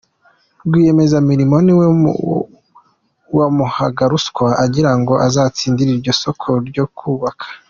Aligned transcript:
Rwiyemezamirimo 0.65 1.55
niwe 1.65 1.85
wamuhaga 3.37 4.03
ruswa 4.11 4.47
agira 4.63 4.91
ngo 4.99 5.13
azatsindire 5.27 5.89
iryo 5.95 6.13
soko 6.21 6.49
ryo 6.69 6.85
kubaka. 6.97 7.45